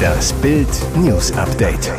[0.00, 1.92] Das Bild News Update.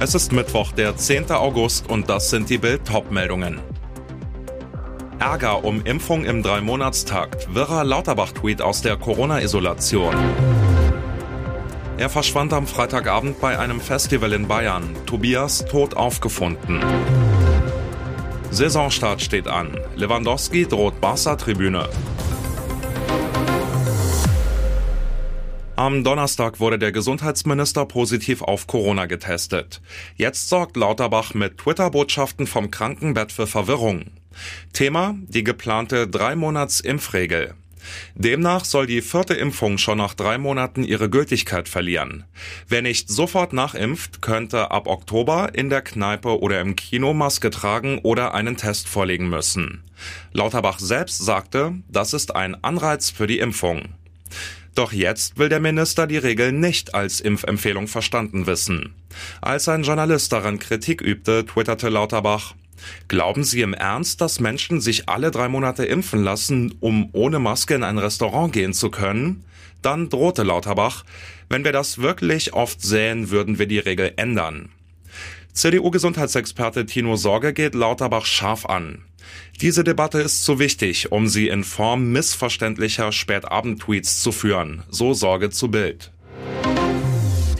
[0.00, 1.30] Es ist Mittwoch, der 10.
[1.30, 3.60] August und das sind die Bild meldungen
[5.18, 7.54] Ärger um Impfung im Dreimonatstakt.
[7.54, 10.14] Wirrer Lauterbach-Tweet aus der Corona-Isolation.
[11.96, 14.94] Er verschwand am Freitagabend bei einem Festival in Bayern.
[15.06, 16.80] Tobias tot aufgefunden.
[18.50, 19.78] Saisonstart steht an.
[19.96, 21.88] Lewandowski droht Barca-Tribüne.
[25.76, 29.80] Am Donnerstag wurde der Gesundheitsminister positiv auf Corona getestet.
[30.14, 34.12] Jetzt sorgt Lauterbach mit Twitter-Botschaften vom Krankenbett für Verwirrung.
[34.72, 37.54] Thema die geplante Drei-Monats-Impfregel.
[38.14, 42.24] Demnach soll die vierte Impfung schon nach drei Monaten ihre Gültigkeit verlieren.
[42.68, 47.98] Wer nicht sofort nachimpft, könnte ab Oktober in der Kneipe oder im Kino Maske tragen
[47.98, 49.82] oder einen Test vorlegen müssen.
[50.32, 53.88] Lauterbach selbst sagte, das ist ein Anreiz für die Impfung.
[54.74, 58.94] Doch jetzt will der Minister die Regel nicht als Impfempfehlung verstanden wissen.
[59.40, 62.54] Als ein Journalist daran Kritik übte, twitterte Lauterbach,
[63.08, 67.74] Glauben Sie im Ernst, dass Menschen sich alle drei Monate impfen lassen, um ohne Maske
[67.74, 69.44] in ein Restaurant gehen zu können?
[69.82, 71.04] Dann drohte Lauterbach,
[71.48, 74.70] wenn wir das wirklich oft sähen, würden wir die Regel ändern.
[75.54, 79.04] CDU-Gesundheitsexperte Tino Sorge geht Lauterbach scharf an.
[79.60, 85.50] Diese Debatte ist zu wichtig, um sie in Form missverständlicher Spätabend-Tweets zu führen, so Sorge
[85.50, 86.10] zu Bild.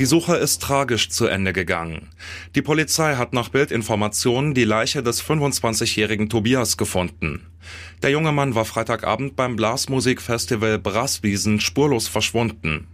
[0.00, 2.10] Die Suche ist tragisch zu Ende gegangen.
[2.56, 7.46] Die Polizei hat nach Bildinformationen die Leiche des 25-jährigen Tobias gefunden.
[8.02, 12.88] Der junge Mann war Freitagabend beim Blasmusikfestival Brasswiesen spurlos verschwunden.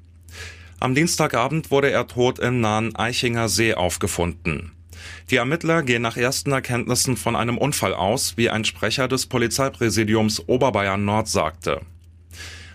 [0.78, 4.72] Am Dienstagabend wurde er tot im nahen Eichinger See aufgefunden.
[5.30, 10.48] Die Ermittler gehen nach ersten Erkenntnissen von einem Unfall aus, wie ein Sprecher des Polizeipräsidiums
[10.48, 11.80] Oberbayern Nord sagte.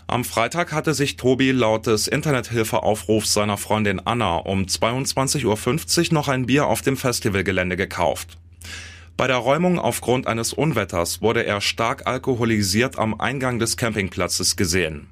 [0.08, 6.28] Am Freitag hatte sich Tobi laut des Internethilfeaufrufs seiner Freundin Anna um 22.50 Uhr noch
[6.28, 8.38] ein Bier auf dem Festivalgelände gekauft.
[9.18, 15.08] Bei der Räumung aufgrund eines Unwetters wurde er stark alkoholisiert am Eingang des Campingplatzes gesehen.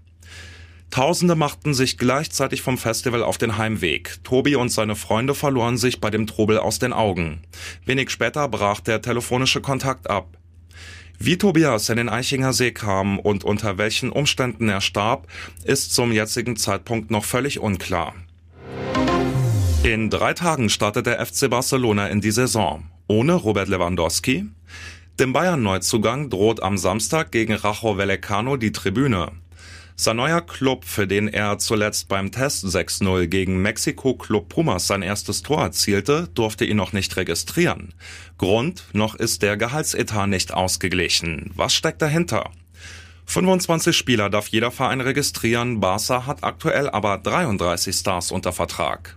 [0.93, 4.23] Tausende machten sich gleichzeitig vom Festival auf den Heimweg.
[4.23, 7.41] Tobi und seine Freunde verloren sich bei dem Trubel aus den Augen.
[7.83, 10.37] Wenig später brach der telefonische Kontakt ab.
[11.17, 15.25] Wie Tobias in den Eichinger See kam und unter welchen Umständen er starb,
[15.63, 18.13] ist zum jetzigen Zeitpunkt noch völlig unklar.
[19.81, 22.85] In drei Tagen startet der FC Barcelona in die Saison.
[23.07, 24.45] Ohne Robert Lewandowski?
[25.19, 29.31] Dem Bayern-Neuzugang droht am Samstag gegen Rajo Vallecano die Tribüne.
[29.95, 35.43] Sein neuer Club, für den er zuletzt beim Test 6-0 gegen Mexiko-Club Pumas sein erstes
[35.43, 37.93] Tor erzielte, durfte ihn noch nicht registrieren.
[38.39, 41.51] Grund, noch ist der Gehaltsetat nicht ausgeglichen.
[41.55, 42.49] Was steckt dahinter?
[43.27, 49.15] 25 Spieler darf jeder Verein registrieren, Barca hat aktuell aber 33 Stars unter Vertrag.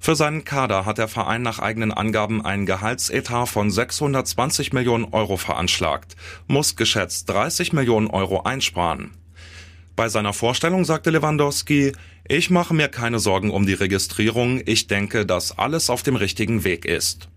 [0.00, 5.36] Für seinen Kader hat der Verein nach eigenen Angaben einen Gehaltsetat von 620 Millionen Euro
[5.36, 6.16] veranschlagt,
[6.48, 9.12] muss geschätzt 30 Millionen Euro einsparen.
[10.00, 11.92] Bei seiner Vorstellung sagte Lewandowski,
[12.26, 16.64] ich mache mir keine Sorgen um die Registrierung, ich denke, dass alles auf dem richtigen
[16.64, 17.28] Weg ist.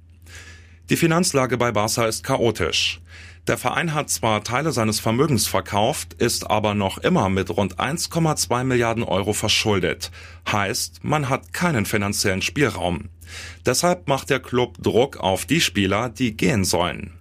[0.90, 3.02] Die Finanzlage bei Barca ist chaotisch.
[3.48, 8.64] Der Verein hat zwar Teile seines Vermögens verkauft, ist aber noch immer mit rund 1,2
[8.64, 10.10] Milliarden Euro verschuldet.
[10.50, 13.10] Heißt, man hat keinen finanziellen Spielraum.
[13.66, 17.12] Deshalb macht der Club Druck auf die Spieler, die gehen sollen.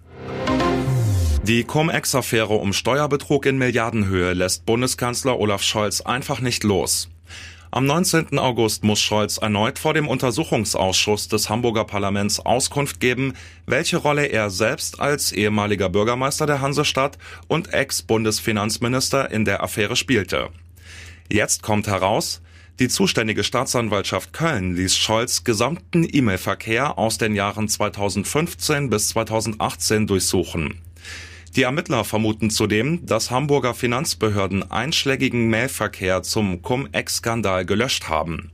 [1.45, 7.09] Die Cum-Ex-Affäre um Steuerbetrug in Milliardenhöhe lässt Bundeskanzler Olaf Scholz einfach nicht los.
[7.69, 8.39] Am 19.
[8.39, 13.33] August muss Scholz erneut vor dem Untersuchungsausschuss des Hamburger Parlaments Auskunft geben,
[13.65, 17.17] welche Rolle er selbst als ehemaliger Bürgermeister der Hansestadt
[17.49, 20.47] und Ex-Bundesfinanzminister in der Affäre spielte.
[21.29, 22.41] Jetzt kommt heraus,
[22.79, 30.79] die zuständige Staatsanwaltschaft Köln ließ Scholz gesamten E-Mail-Verkehr aus den Jahren 2015 bis 2018 durchsuchen.
[31.55, 38.51] Die Ermittler vermuten zudem, dass Hamburger Finanzbehörden einschlägigen Mailverkehr zum Cum-Ex-Skandal gelöscht haben.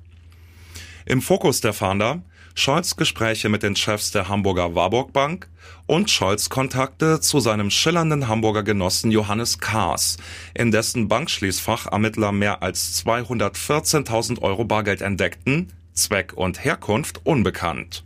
[1.06, 2.23] Im Fokus der Fahnder
[2.56, 5.47] Scholz Gespräche mit den Chefs der Hamburger Warburg Bank
[5.85, 10.18] und Scholz Kontakte zu seinem schillernden Hamburger Genossen Johannes Kaas,
[10.53, 18.03] in dessen Bankschließfach Ermittler mehr als 214.000 Euro Bargeld entdeckten, Zweck und Herkunft unbekannt.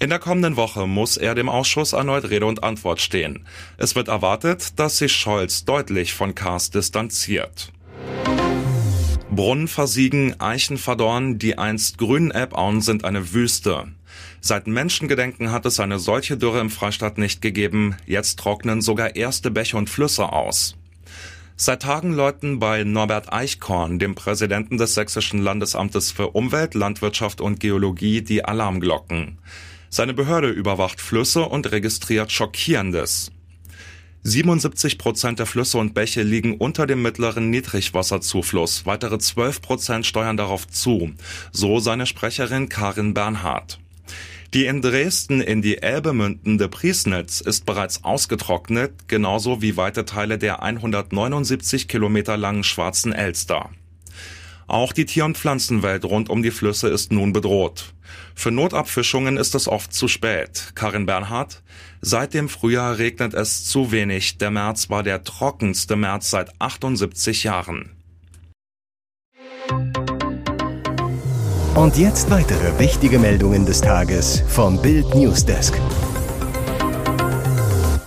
[0.00, 3.44] In der kommenden Woche muss er dem Ausschuss erneut Rede und Antwort stehen.
[3.78, 7.72] Es wird erwartet, dass sich Scholz deutlich von Kars distanziert.
[9.28, 13.88] Brunnen versiegen, Eichen verdorren, die einst grünen Elbauen sind eine Wüste.
[14.40, 19.50] Seit Menschengedenken hat es eine solche Dürre im Freistaat nicht gegeben, jetzt trocknen sogar erste
[19.50, 20.76] Bäche und Flüsse aus.
[21.56, 27.58] Seit Tagen läuten bei Norbert Eichkorn, dem Präsidenten des Sächsischen Landesamtes für Umwelt, Landwirtschaft und
[27.58, 29.38] Geologie, die Alarmglocken.
[29.90, 33.30] Seine Behörde überwacht Flüsse und registriert Schockierendes.
[34.22, 38.84] 77 Prozent der Flüsse und Bäche liegen unter dem mittleren Niedrigwasserzufluss.
[38.84, 41.12] Weitere 12 Prozent steuern darauf zu.
[41.52, 43.78] So seine Sprecherin Karin Bernhardt.
[44.54, 50.38] Die in Dresden in die Elbe mündende Priesnitz ist bereits ausgetrocknet, genauso wie weite Teile
[50.38, 53.70] der 179 Kilometer langen Schwarzen Elster.
[54.68, 57.94] Auch die Tier- und Pflanzenwelt rund um die Flüsse ist nun bedroht.
[58.34, 60.72] Für Notabfischungen ist es oft zu spät.
[60.74, 61.62] Karin Bernhardt,
[62.02, 64.36] seit dem Frühjahr regnet es zu wenig.
[64.36, 67.90] Der März war der trockenste März seit 78 Jahren.
[71.74, 75.74] Und jetzt weitere wichtige Meldungen des Tages vom Bild Newsdesk.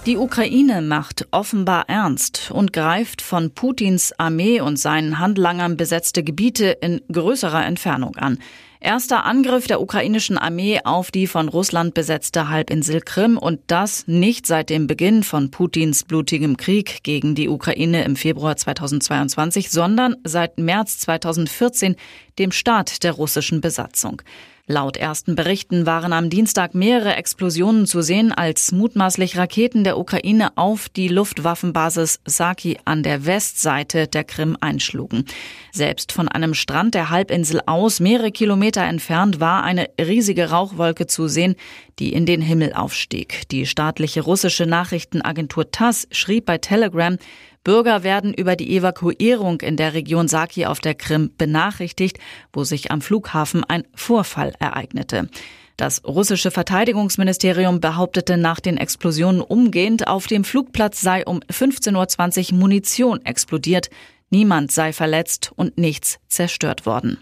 [0.07, 6.75] Die Ukraine macht offenbar ernst und greift von Putins Armee und seinen Handlangern besetzte Gebiete
[6.81, 8.39] in größerer Entfernung an.
[8.79, 14.47] Erster Angriff der ukrainischen Armee auf die von Russland besetzte Halbinsel Krim und das nicht
[14.47, 20.57] seit dem Beginn von Putins blutigem Krieg gegen die Ukraine im Februar 2022, sondern seit
[20.57, 21.95] März 2014,
[22.39, 24.23] dem Start der russischen Besatzung.
[24.71, 30.55] Laut ersten Berichten waren am Dienstag mehrere Explosionen zu sehen, als mutmaßlich Raketen der Ukraine
[30.55, 35.25] auf die Luftwaffenbasis Saki an der Westseite der Krim einschlugen.
[35.73, 41.27] Selbst von einem Strand der Halbinsel aus, mehrere Kilometer entfernt, war eine riesige Rauchwolke zu
[41.27, 41.55] sehen,
[41.99, 43.49] die in den Himmel aufstieg.
[43.49, 47.17] Die staatliche russische Nachrichtenagentur TASS schrieb bei Telegram,
[47.63, 52.17] Bürger werden über die Evakuierung in der Region Saki auf der Krim benachrichtigt,
[52.51, 55.29] wo sich am Flughafen ein Vorfall ereignete.
[55.77, 62.59] Das russische Verteidigungsministerium behauptete nach den Explosionen umgehend, auf dem Flugplatz sei um 15.20 Uhr
[62.59, 63.89] Munition explodiert,
[64.29, 67.19] niemand sei verletzt und nichts zerstört worden.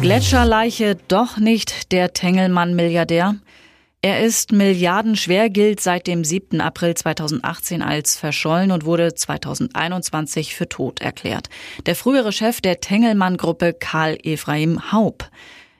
[0.00, 3.36] Gletscherleiche doch nicht der Tengelmann-Milliardär.
[4.04, 6.60] Er ist milliardenschwer, gilt seit dem 7.
[6.60, 11.48] April 2018 als verschollen und wurde 2021 für tot erklärt.
[11.86, 15.30] Der frühere Chef der Tengelmann-Gruppe Karl Ephraim Haub.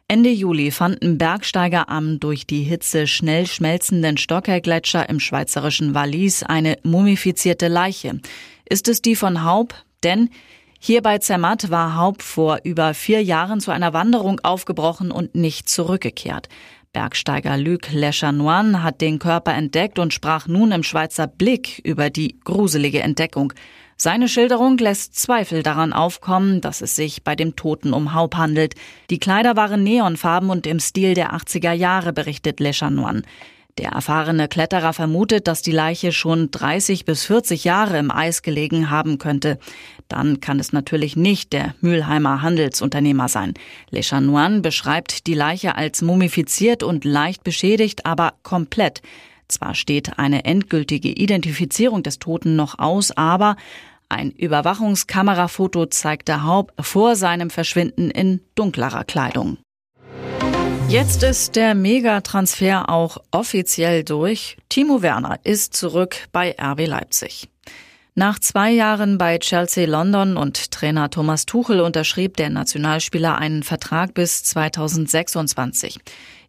[0.06, 6.76] Ende Juli fanden Bergsteiger am durch die Hitze schnell schmelzenden Stockergletscher im schweizerischen Wallis eine
[6.84, 8.20] mumifizierte Leiche.
[8.68, 9.74] Ist es die von Haub?
[10.04, 10.30] Denn
[10.78, 15.68] hier bei Zermatt war Haub vor über vier Jahren zu einer Wanderung aufgebrochen und nicht
[15.68, 16.48] zurückgekehrt.
[16.92, 22.38] Bergsteiger Luc Lechanoine hat den Körper entdeckt und sprach nun im Schweizer Blick über die
[22.44, 23.54] gruselige Entdeckung.
[23.96, 28.74] Seine Schilderung lässt Zweifel daran aufkommen, dass es sich bei dem Toten um Haupt handelt.
[29.08, 33.22] Die Kleider waren neonfarben und im Stil der 80er Jahre, berichtet Lechanoine.
[33.78, 38.90] Der erfahrene Kletterer vermutet, dass die Leiche schon 30 bis 40 Jahre im Eis gelegen
[38.90, 39.58] haben könnte.
[40.08, 43.54] Dann kann es natürlich nicht der Mülheimer Handelsunternehmer sein.
[43.88, 49.00] Le Chanoine beschreibt die Leiche als mumifiziert und leicht beschädigt, aber komplett.
[49.48, 53.56] Zwar steht eine endgültige Identifizierung des Toten noch aus, aber
[54.10, 59.56] ein Überwachungskamerafoto zeigte Haub vor seinem Verschwinden in dunklerer Kleidung.
[60.88, 64.56] Jetzt ist der Megatransfer auch offiziell durch.
[64.68, 67.48] Timo Werner ist zurück bei RB Leipzig.
[68.14, 74.12] Nach zwei Jahren bei Chelsea London und Trainer Thomas Tuchel unterschrieb der Nationalspieler einen Vertrag
[74.12, 75.98] bis 2026.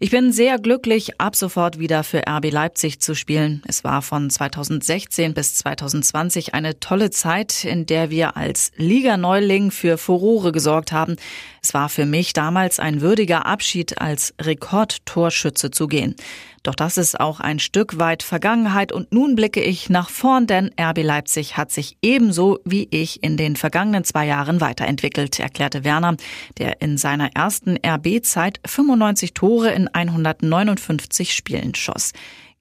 [0.03, 3.61] Ich bin sehr glücklich, ab sofort wieder für RB Leipzig zu spielen.
[3.65, 9.97] Es war von 2016 bis 2020 eine tolle Zeit, in der wir als Liga-Neuling für
[9.97, 11.15] Furore gesorgt haben.
[11.61, 16.17] Es war für mich damals ein würdiger Abschied, als Rekordtorschütze zu gehen.
[16.63, 20.71] Doch das ist auch ein Stück weit Vergangenheit und nun blicke ich nach vorn, denn
[20.79, 26.15] RB Leipzig hat sich ebenso wie ich in den vergangenen zwei Jahren weiterentwickelt, erklärte Werner,
[26.57, 32.11] der in seiner ersten RB-Zeit 95 Tore in 159 Spielen schoss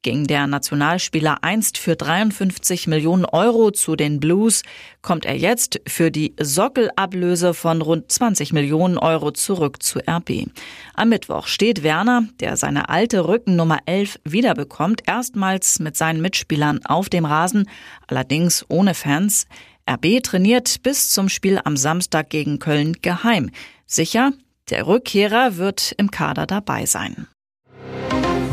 [0.03, 4.62] ging der Nationalspieler einst für 53 Millionen Euro zu den Blues,
[5.01, 10.49] kommt er jetzt für die Sockelablöse von rund 20 Millionen Euro zurück zu RB.
[10.95, 17.09] Am Mittwoch steht Werner, der seine alte Rückennummer 11 wiederbekommt, erstmals mit seinen Mitspielern auf
[17.09, 17.69] dem Rasen,
[18.09, 19.47] allerdings ohne Fans.
[19.89, 23.51] RB trainiert bis zum Spiel am Samstag gegen Köln geheim.
[23.87, 24.33] Sicher,
[24.71, 27.28] der Rückkehrer wird im Kader dabei sein.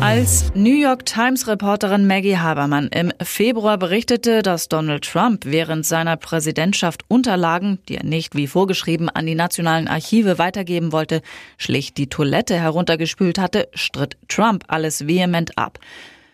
[0.00, 6.16] Als New York Times Reporterin Maggie Habermann im Februar berichtete, dass Donald Trump während seiner
[6.16, 11.20] Präsidentschaft Unterlagen, die er nicht wie vorgeschrieben an die nationalen Archive weitergeben wollte,
[11.58, 15.78] schlicht die Toilette heruntergespült hatte, stritt Trump alles vehement ab.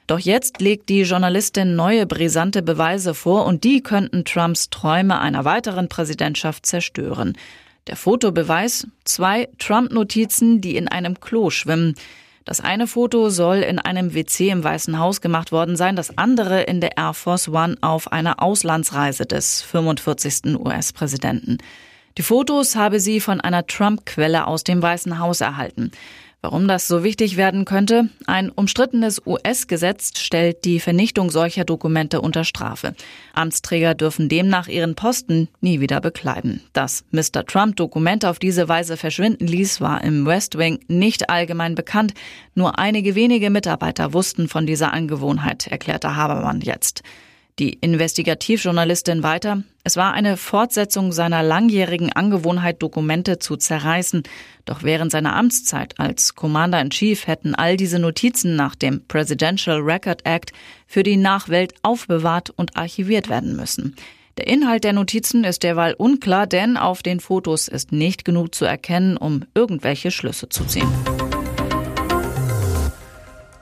[0.06, 5.45] Doch jetzt legt die Journalistin neue brisante Beweise vor und die könnten Trumps Träume einer
[5.45, 7.37] weiteren Präsidentschaft zerstören.
[7.87, 11.95] Der Fotobeweis zwei Trump-Notizen, die in einem Klo schwimmen.
[12.45, 16.62] Das eine Foto soll in einem WC im Weißen Haus gemacht worden sein, das andere
[16.62, 20.57] in der Air Force One auf einer Auslandsreise des 45.
[20.59, 21.59] US-Präsidenten.
[22.18, 25.90] Die Fotos habe sie von einer Trump-Quelle aus dem Weißen Haus erhalten.
[26.40, 28.08] Warum das so wichtig werden könnte?
[28.26, 32.94] Ein umstrittenes US-Gesetz stellt die Vernichtung solcher Dokumente unter Strafe.
[33.35, 36.62] Amtsträger dürfen demnach ihren Posten nie wieder bekleiden.
[36.73, 37.44] Dass Mr.
[37.46, 42.14] Trump Dokumente auf diese Weise verschwinden ließ, war im West Wing nicht allgemein bekannt.
[42.54, 47.02] Nur einige wenige Mitarbeiter wussten von dieser Angewohnheit, erklärte Habermann jetzt.
[47.59, 49.63] Die Investigativjournalistin weiter.
[49.83, 54.25] Es war eine Fortsetzung seiner langjährigen Angewohnheit, Dokumente zu zerreißen.
[54.67, 59.81] Doch während seiner Amtszeit als Commander in Chief hätten all diese Notizen nach dem Presidential
[59.81, 60.53] Record Act
[60.87, 63.97] für die Nachwelt aufbewahrt und archiviert werden müssen.
[64.37, 68.67] Der Inhalt der Notizen ist derweil unklar, denn auf den Fotos ist nicht genug zu
[68.67, 70.93] erkennen, um irgendwelche Schlüsse zu ziehen.